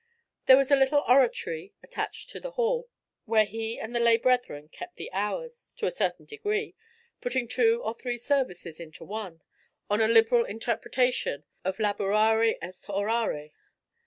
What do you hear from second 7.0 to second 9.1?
putting two or three services into